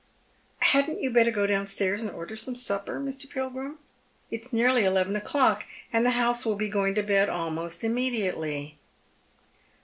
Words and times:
"Hadn't 0.71 0.99
you 0.99 1.11
better 1.11 1.29
go 1.29 1.45
downstairs 1.45 2.01
and 2.01 2.09
order 2.09 2.35
some 2.35 2.55
supper, 2.55 2.99
Mr. 2.99 3.29
Pilgiim? 3.29 3.77
It 4.31 4.41
is 4.41 4.51
nearly 4.51 4.83
eleven 4.83 5.15
o'clock, 5.15 5.67
and 5.93 6.03
the 6.03 6.09
house 6.17 6.43
will 6.43 6.55
be 6.55 6.69
going 6.69 6.95
to 6.95 7.03
bed 7.03 7.29
almost 7.29 7.83
immediately." 7.83 8.79